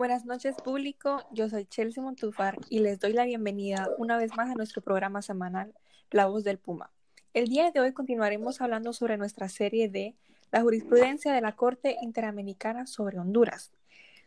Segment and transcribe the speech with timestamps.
[0.00, 4.48] Buenas noches público, yo soy Chelsea Montufar y les doy la bienvenida una vez más
[4.48, 5.74] a nuestro programa semanal
[6.10, 6.90] La Voz del Puma.
[7.34, 10.14] El día de hoy continuaremos hablando sobre nuestra serie de
[10.52, 13.72] La jurisprudencia de la Corte Interamericana sobre Honduras.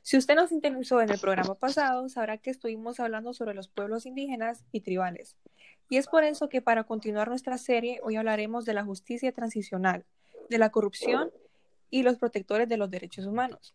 [0.03, 4.05] Si usted nos interesó en el programa pasado, sabrá que estuvimos hablando sobre los pueblos
[4.05, 5.37] indígenas y tribales.
[5.89, 10.05] Y es por eso que para continuar nuestra serie hoy hablaremos de la justicia transicional,
[10.51, 11.31] de la corrupción
[11.89, 13.73] y los protectores de los derechos humanos.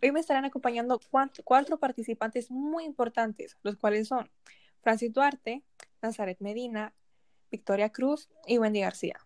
[0.00, 1.00] Hoy me estarán acompañando
[1.42, 4.30] cuatro participantes muy importantes, los cuales son
[4.80, 5.64] Francis Duarte,
[6.00, 6.94] Nazaret Medina,
[7.50, 9.18] Victoria Cruz y Wendy García.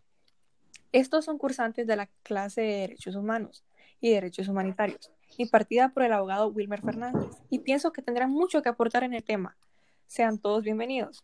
[0.91, 3.65] Estos son cursantes de la clase de Derechos Humanos
[4.01, 8.71] y Derechos Humanitarios, impartida por el abogado Wilmer Fernández, y pienso que tendrán mucho que
[8.71, 9.59] aportar en el tema.
[10.07, 11.23] Sean todos bienvenidos.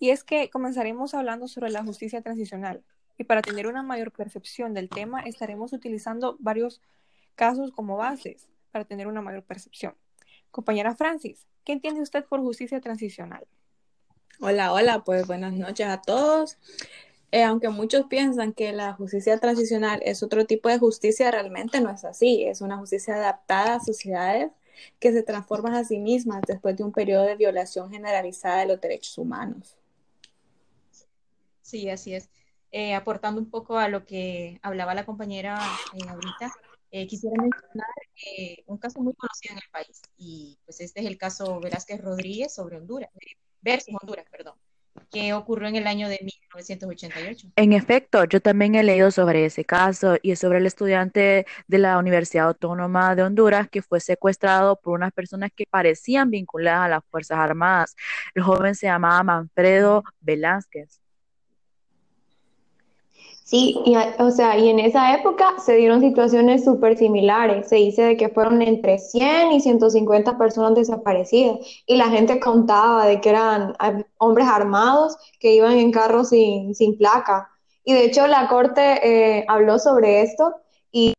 [0.00, 2.82] Y es que comenzaremos hablando sobre la justicia transicional,
[3.18, 6.82] y para tener una mayor percepción del tema estaremos utilizando varios
[7.36, 9.94] casos como bases, para tener una mayor percepción.
[10.50, 13.46] Compañera Francis, ¿qué entiende usted por justicia transicional?
[14.40, 16.58] Hola, hola, pues buenas noches a todos.
[17.30, 21.88] Eh, aunque muchos piensan que la justicia transicional es otro tipo de justicia, realmente no
[21.88, 22.42] es así.
[22.42, 24.50] Es una justicia adaptada a sociedades
[24.98, 28.80] que se transforman a sí mismas después de un periodo de violación generalizada de los
[28.80, 29.76] derechos humanos.
[31.62, 32.28] Sí, así es.
[32.72, 35.60] Eh, aportando un poco a lo que hablaba la compañera
[35.92, 36.52] eh, ahorita,
[36.94, 37.88] eh, quisiera mencionar
[38.24, 42.00] eh, un caso muy conocido en el país, y pues este es el caso Velázquez
[42.00, 43.10] Rodríguez sobre Honduras,
[43.60, 44.54] versus Honduras, perdón,
[45.10, 47.48] que ocurrió en el año de 1988.
[47.56, 51.78] En efecto, yo también he leído sobre ese caso y es sobre el estudiante de
[51.78, 56.88] la Universidad Autónoma de Honduras que fue secuestrado por unas personas que parecían vinculadas a
[56.90, 57.96] las Fuerzas Armadas.
[58.36, 61.03] El joven se llamaba Manfredo Velázquez.
[63.44, 67.68] Sí, y, o sea, y en esa época se dieron situaciones súper similares.
[67.68, 73.06] Se dice de que fueron entre 100 y 150 personas desaparecidas y la gente contaba
[73.06, 77.50] de que eran eh, hombres armados que iban en carros sin, sin placa.
[77.84, 80.54] Y de hecho la corte eh, habló sobre esto
[80.90, 81.12] y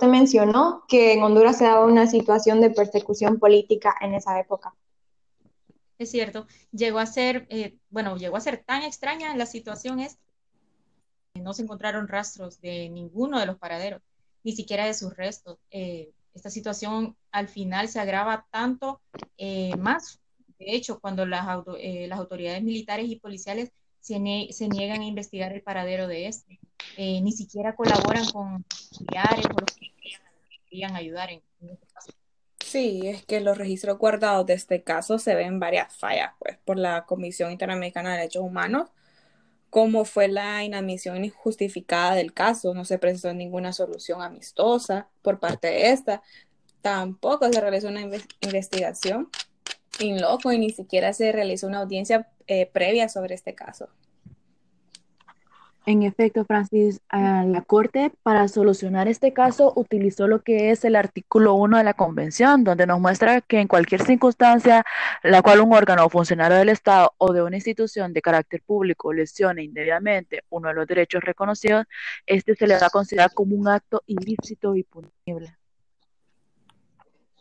[0.00, 4.74] mencionó que en Honduras se daba una situación de persecución política en esa época.
[5.98, 10.18] Es cierto, llegó a ser, eh, bueno, llegó a ser tan extraña la situación es
[11.44, 14.02] no se encontraron rastros de ninguno de los paraderos,
[14.42, 15.58] ni siquiera de sus restos.
[15.70, 19.00] Eh, esta situación al final se agrava tanto
[19.36, 20.20] eh, más.
[20.58, 21.46] De hecho, cuando las,
[21.78, 26.58] eh, las, autoridades militares y policiales se, niegan a investigar el paradero de este,
[26.98, 28.64] ni siquiera colaboran con
[28.96, 29.92] familiares o los que
[30.70, 32.10] querían, ayudar en, en este caso.
[32.58, 36.76] Sí, es que los registros guardados de este caso se ven varias fallas, pues, por
[36.76, 38.90] la Comisión Interamericana de Derechos Humanos,
[39.74, 42.74] cómo fue la inadmisión injustificada del caso.
[42.74, 46.22] No se presentó ninguna solución amistosa por parte de esta.
[46.80, 48.02] Tampoco se realizó una
[48.40, 49.30] investigación
[49.98, 53.88] in loco y ni siquiera se realizó una audiencia eh, previa sobre este caso.
[55.86, 61.54] En efecto, Francis, la Corte para solucionar este caso utilizó lo que es el artículo
[61.54, 64.82] 1 de la Convención, donde nos muestra que en cualquier circunstancia
[65.22, 69.12] la cual un órgano o funcionario del Estado o de una institución de carácter público
[69.12, 71.84] lesione indebidamente uno de los derechos reconocidos,
[72.24, 75.54] este se le va a considerar como un acto ilícito y punible.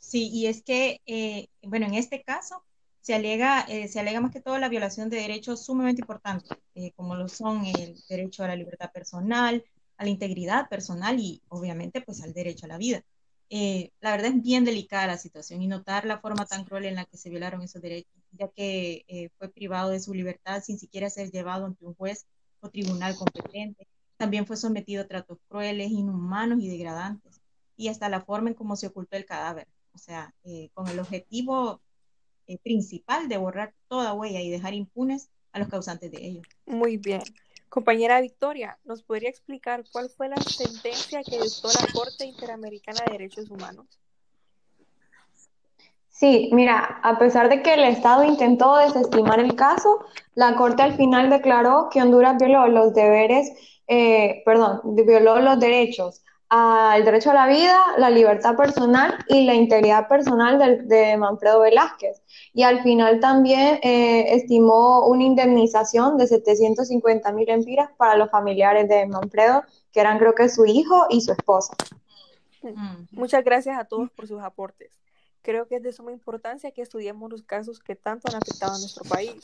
[0.02, 2.62] Sí, y es que, eh, bueno, en este caso,
[3.04, 6.94] se alega, eh, se alega más que todo la violación de derechos sumamente importantes, eh,
[6.96, 9.62] como lo son el derecho a la libertad personal,
[9.98, 13.04] a la integridad personal y obviamente pues al derecho a la vida.
[13.50, 16.96] Eh, la verdad es bien delicada la situación y notar la forma tan cruel en
[16.96, 21.10] la que se violaron esos derechos, ya que fue privado de su libertad sin siquiera
[21.10, 22.26] ser llevado ante un juez
[22.62, 23.86] o tribunal competente.
[24.16, 27.42] También fue sometido a tratos crueles, inhumanos y degradantes,
[27.76, 29.68] y hasta la forma en cómo se ocultó el cadáver.
[29.92, 30.34] O sea,
[30.74, 31.82] con el objetivo
[32.48, 36.42] eh, principal de borrar toda huella y dejar impunes a los causantes de ello.
[36.66, 37.22] Muy bien.
[37.70, 43.14] Compañera Victoria, ¿nos podría explicar cuál fue la sentencia que dictó la Corte Interamericana de
[43.14, 43.88] Derechos Humanos?
[46.10, 50.06] Sí, mira, a pesar de que el Estado intentó desestimar el caso,
[50.36, 53.52] la Corte al final declaró que Honduras violó los deberes,
[53.88, 56.24] eh, perdón, violó los derechos
[56.56, 62.22] al derecho a la vida, la libertad personal y la integridad personal de, Manfredo Velázquez.
[62.54, 68.88] Y al final también eh, estimó una indemnización de 750 mil empiras para los familiares
[68.88, 71.74] de Manfredo, que eran creo que su hijo y su esposa.
[72.62, 73.06] Mm.
[73.10, 75.02] Muchas gracias a todos por sus aportes.
[75.42, 78.78] Creo que es de suma importancia que estudiemos los casos que tanto han afectado a
[78.78, 79.42] nuestro país.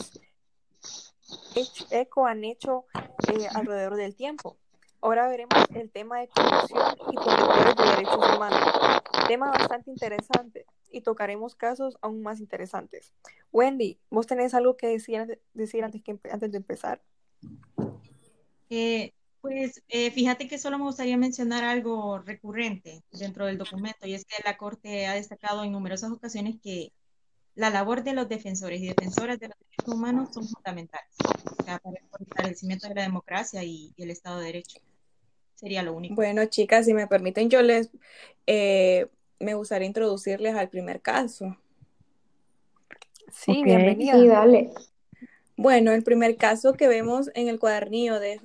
[1.90, 2.86] Eco han hecho
[3.34, 4.58] eh, alrededor del tiempo
[5.02, 8.60] Ahora veremos el tema de corrupción y protectores de derechos humanos.
[9.28, 13.14] Tema bastante interesante y tocaremos casos aún más interesantes.
[13.52, 17.02] Wendy, ¿vos tenés algo que decir, decir antes, que, antes de empezar?
[18.70, 24.14] Eh, pues eh, fíjate que solo me gustaría mencionar algo recurrente dentro del documento y
[24.14, 26.92] es que la Corte ha destacado en numerosas ocasiones que
[27.56, 31.16] la labor de los defensores y defensoras de los derechos humanos son fundamentales
[31.58, 34.80] para el fortalecimiento de la democracia y, el Estado de Derecho.
[35.60, 36.16] Sería lo único.
[36.16, 37.90] Bueno, chicas, si me permiten, yo les
[38.48, 39.08] eh,
[39.40, 41.58] me gustaría introducirles al primer caso.
[43.30, 44.14] Sí, bienvenida.
[44.14, 44.72] Sí, dale.
[45.58, 48.40] Bueno, el primer caso que vemos en el cuadernillo de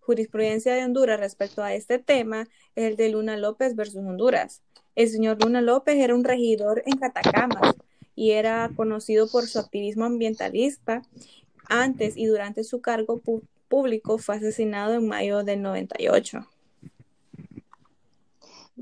[0.00, 4.62] jurisprudencia de Honduras respecto a este tema es el de Luna López versus Honduras.
[4.94, 7.74] El señor Luna López era un regidor en Catacamas
[8.14, 11.02] y era conocido por su activismo ambientalista.
[11.68, 13.20] Antes y durante su cargo
[13.68, 16.46] público fue asesinado en mayo del 98.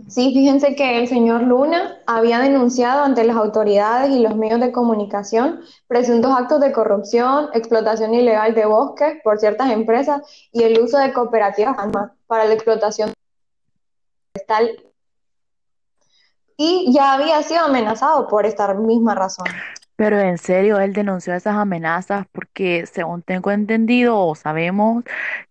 [0.09, 4.73] Sí, fíjense que el señor Luna había denunciado ante las autoridades y los medios de
[4.73, 10.99] comunicación presuntos actos de corrupción, explotación ilegal de bosques por ciertas empresas y el uso
[10.99, 11.77] de cooperativas
[12.27, 13.13] para la explotación
[14.33, 14.83] forestal.
[16.57, 19.47] Y ya había sido amenazado por esta misma razón.
[19.97, 25.05] Pero en serio, él denunció esas amenazas porque, según tengo entendido o sabemos,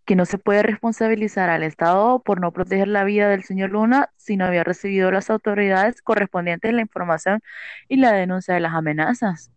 [0.05, 4.09] que no se puede responsabilizar al Estado por no proteger la vida del señor Luna
[4.17, 7.41] si no había recibido las autoridades correspondientes la información
[7.87, 9.49] y la denuncia de las amenazas.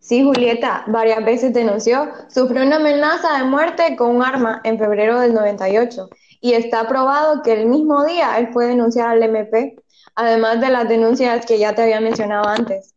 [0.00, 5.20] Sí, Julieta, varias veces denunció, sufrió una amenaza de muerte con un arma en febrero
[5.20, 6.10] del 98
[6.42, 9.76] y está probado que el mismo día él fue denunciar al MP,
[10.14, 12.94] además de las denuncias que ya te había mencionado antes.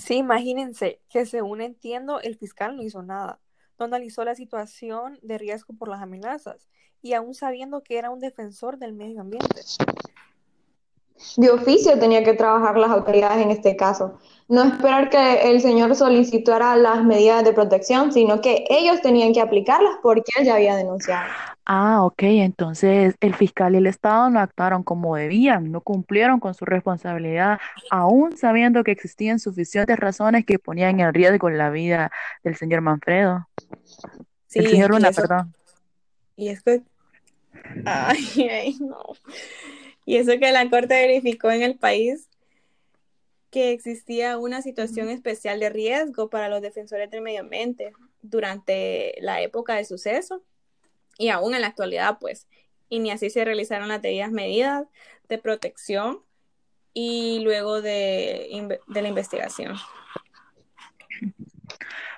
[0.00, 3.38] Sí, imagínense que según entiendo, el fiscal no hizo nada.
[3.78, 6.68] No analizó la situación de riesgo por las amenazas
[7.02, 9.60] y aún sabiendo que era un defensor del medio ambiente.
[11.36, 14.18] De oficio tenía que trabajar las autoridades en este caso.
[14.48, 19.42] No esperar que el señor solicitara las medidas de protección, sino que ellos tenían que
[19.42, 21.28] aplicarlas porque él ya había denunciado.
[21.72, 26.52] Ah, ok, entonces el fiscal y el Estado no actuaron como debían, no cumplieron con
[26.52, 27.60] su responsabilidad,
[27.92, 32.10] aún sabiendo que existían suficientes razones que ponían en riesgo la vida
[32.42, 33.48] del señor Manfredo.
[34.48, 35.54] Sí, el señor y Luna, eso- perdón.
[36.34, 36.82] Y es que.
[37.84, 38.18] Ay,
[38.50, 39.04] ay, no.
[40.04, 42.28] Y eso que la Corte verificó en el país
[43.52, 47.92] que existía una situación especial de riesgo para los defensores del medio ambiente
[48.22, 50.42] durante la época del suceso
[51.20, 52.48] y aún en la actualidad, pues.
[52.88, 54.86] Y ni así se realizaron las debidas medidas
[55.28, 56.20] de protección
[56.94, 59.76] y luego de, de la investigación.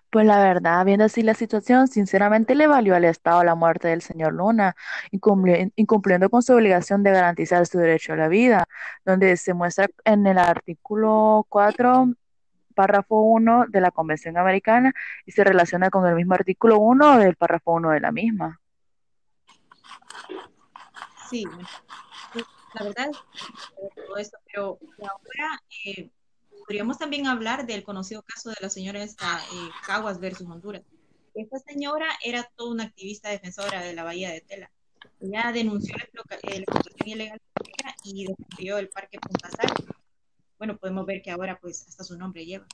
[0.08, 4.02] Pues la verdad, viendo así la situación, sinceramente le valió al Estado la muerte del
[4.02, 4.76] señor Luna,
[5.10, 8.66] incumpli- incumpliendo con su obligación de garantizar su derecho a la vida,
[9.04, 12.12] donde se muestra en el artículo 4,
[12.74, 14.92] párrafo 1 de la Convención Americana
[15.26, 18.61] y se relaciona con el mismo artículo 1 del párrafo 1 de la misma.
[21.32, 21.44] Sí,
[22.74, 23.10] la verdad
[23.96, 26.10] todo esto, pero ahora eh,
[26.58, 30.82] podríamos también hablar del conocido caso de la señora esta, eh, Caguas versus Honduras.
[31.34, 34.70] Esta señora era toda una activista defensora de la bahía de Tela.
[35.20, 37.40] Ella denunció la eh, explotación ilegal
[38.04, 39.72] y defendió el parque Punta Sal.
[40.58, 42.66] Bueno, podemos ver que ahora pues hasta su nombre lleva.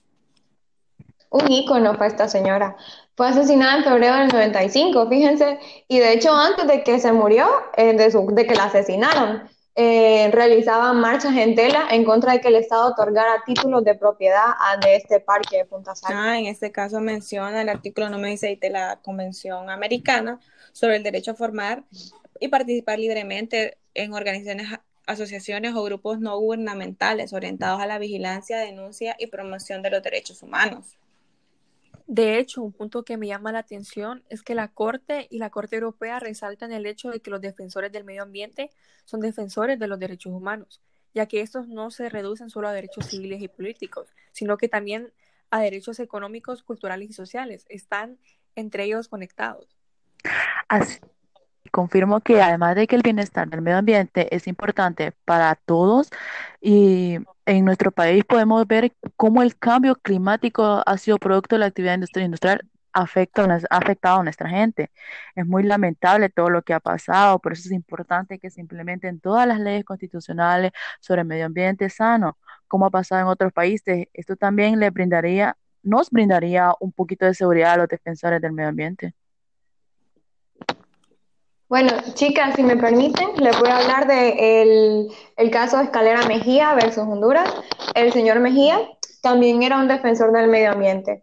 [1.31, 2.77] Un ícono fue esta señora.
[3.17, 5.59] Fue asesinada en febrero del 95, fíjense.
[5.89, 9.43] Y de hecho, antes de que se murió, eh, de, que la asesinaron,
[9.75, 14.43] eh, realizaban marchas en tela en contra de que el Estado otorgara títulos de propiedad
[14.59, 16.13] a- de este parque de Punta Sal.
[16.17, 20.41] Ah, en este caso menciona el artículo número 16 de la Convención Americana
[20.73, 21.85] sobre el derecho a formar
[22.41, 24.67] y participar libremente en organizaciones,
[25.07, 30.43] asociaciones o grupos no gubernamentales orientados a la vigilancia, denuncia y promoción de los derechos
[30.43, 30.97] humanos.
[32.09, 35.51] De hecho, un punto que me llama la atención es que la Corte y la
[35.51, 38.71] Corte Europea resaltan el hecho de que los defensores del medio ambiente
[39.05, 40.81] son defensores de los derechos humanos,
[41.13, 45.13] ya que estos no se reducen solo a derechos civiles y políticos, sino que también
[45.51, 47.67] a derechos económicos, culturales y sociales.
[47.69, 48.17] Están
[48.55, 49.77] entre ellos conectados.
[50.67, 51.01] Así,
[51.71, 56.09] confirmo que además de que el bienestar del medio ambiente es importante para todos
[56.63, 61.67] y en nuestro país podemos ver cómo el cambio climático ha sido producto de la
[61.67, 64.91] actividad industri- industrial afecta, ha afectado a nuestra gente.
[65.35, 69.21] Es muy lamentable todo lo que ha pasado, por eso es importante que se implementen
[69.21, 74.09] todas las leyes constitucionales sobre medio ambiente sano, como ha pasado en otros países.
[74.13, 78.69] Esto también le brindaría, nos brindaría un poquito de seguridad a los defensores del medio
[78.71, 79.15] ambiente.
[81.69, 86.73] Bueno, chicas, si me permiten, les voy a hablar de el, el caso Escalera Mejía
[86.73, 87.53] versus Honduras.
[87.95, 88.81] El señor Mejía
[89.21, 91.21] también era un defensor del medio ambiente.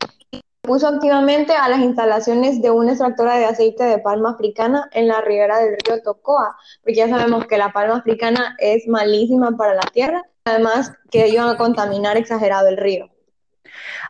[0.61, 5.19] Puso activamente a las instalaciones de una extractora de aceite de palma africana en la
[5.21, 9.89] ribera del río Tocoa, porque ya sabemos que la palma africana es malísima para la
[9.93, 13.09] tierra, además que iban a contaminar exagerado el río.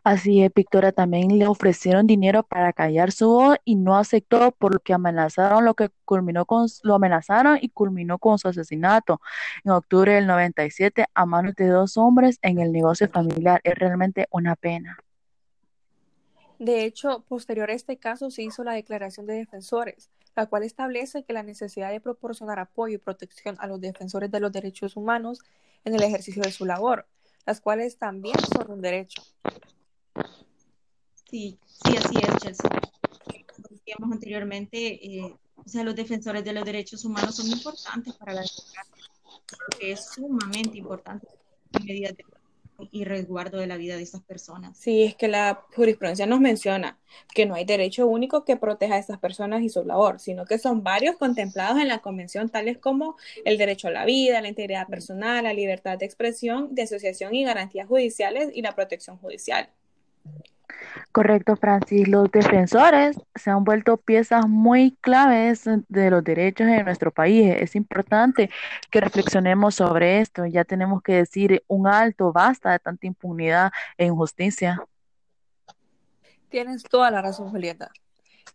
[0.04, 4.74] Así es, Victoria también le ofrecieron dinero para callar su voz y no aceptó, por
[4.74, 9.22] lo que amenazaron, lo que culminó con, lo amenazaron y culminó con su asesinato
[9.64, 13.62] en octubre del 97 a manos de dos hombres en el negocio familiar.
[13.64, 14.98] Es realmente una pena.
[16.60, 21.24] De hecho, posterior a este caso se hizo la Declaración de Defensores, la cual establece
[21.24, 25.42] que la necesidad de proporcionar apoyo y protección a los defensores de los derechos humanos
[25.84, 27.08] en el ejercicio de su labor,
[27.46, 29.22] las cuales también son un derecho.
[31.30, 32.70] Sí, sí, así es, Chelsea.
[33.56, 38.34] Como decíamos anteriormente, eh, o sea, los defensores de los derechos humanos son importantes para
[38.34, 39.04] la democracia,
[39.48, 41.28] porque es sumamente importante
[41.84, 42.24] medidas de
[42.92, 44.78] y resguardo de la vida de estas personas.
[44.78, 46.98] Sí, es que la jurisprudencia nos menciona
[47.34, 50.58] que no hay derecho único que proteja a estas personas y su labor, sino que
[50.58, 53.16] son varios contemplados en la convención, tales como
[53.46, 57.44] el derecho a la vida, la integridad personal, la libertad de expresión, de asociación y
[57.44, 59.70] garantías judiciales y la protección judicial.
[61.12, 62.08] Correcto, Francis.
[62.08, 67.56] Los defensores se han vuelto piezas muy claves de los derechos en nuestro país.
[67.58, 68.50] Es importante
[68.90, 70.46] que reflexionemos sobre esto.
[70.46, 74.82] Ya tenemos que decir un alto, basta de tanta impunidad e injusticia.
[76.50, 77.92] Tienes toda la razón, Julieta.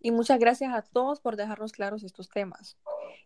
[0.00, 2.76] Y muchas gracias a todos por dejarnos claros estos temas.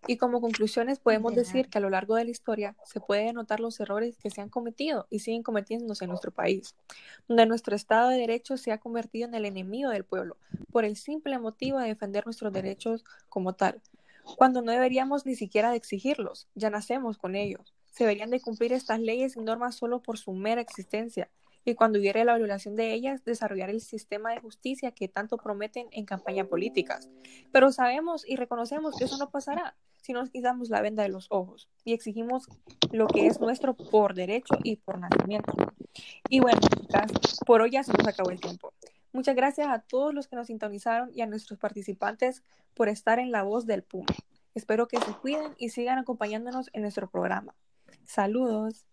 [0.07, 3.33] Y como conclusiones podemos De decir que a lo largo de la historia se puede
[3.33, 6.75] notar los errores que se han cometido y siguen cometiéndose en nuestro país,
[7.29, 10.37] donde nuestro Estado de Derecho se ha convertido en el enemigo del pueblo
[10.73, 13.81] por el simple motivo de defender nuestros derechos como tal,
[14.37, 17.75] cuando no deberíamos ni siquiera de exigirlos, ya nacemos con ellos.
[17.93, 21.31] Se deberían de cumplir estas leyes y normas solo por su mera existencia
[21.65, 25.89] y cuando hubiera la violación de ellas, desarrollar el sistema de justicia que tanto prometen
[25.93, 27.09] en campañas políticas.
[27.53, 31.29] Pero sabemos y reconocemos que eso no pasará si nos quitamos la venda de los
[31.31, 32.47] ojos y exigimos
[32.93, 35.53] lo que es nuestro por derecho y por nacimiento.
[36.29, 37.11] Y bueno, chicas,
[37.47, 38.75] por hoy ya se nos acabó el tiempo.
[39.13, 42.43] Muchas gracias a todos los que nos sintonizaron y a nuestros participantes
[42.75, 44.07] por estar en La Voz del Puma.
[44.55, 47.55] Espero que se cuiden y sigan acompañándonos en nuestro programa.
[48.05, 48.87] Saludos.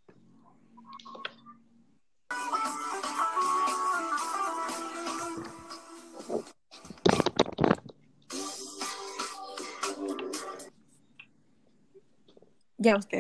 [12.84, 13.20] Ya usted.